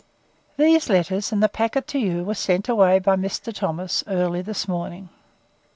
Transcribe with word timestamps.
These 0.57 0.89
letters, 0.89 1.31
and 1.31 1.43
the 1.43 1.47
packet 1.47 1.85
to 1.89 1.99
you, 1.99 2.23
were 2.23 2.33
sent 2.33 2.67
away 2.67 2.97
by 2.97 3.15
Mr. 3.15 3.53
Thomas 3.53 4.03
early 4.07 4.41
this 4.41 4.67
morning. 4.67 5.09